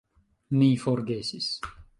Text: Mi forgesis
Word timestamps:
Mi 0.61 0.69
forgesis 0.85 1.51